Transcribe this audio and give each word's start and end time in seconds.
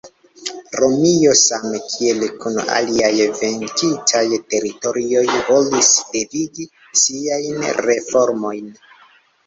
Romio, 0.79 1.35
same 1.41 1.81
kiel 1.89 2.25
kun 2.45 2.57
aliaj 2.79 3.13
venkitaj 3.43 4.25
teritorioj, 4.55 5.27
volis 5.53 5.95
devigi 6.11 6.71
siajn 7.07 7.67
reformojn. 7.91 8.79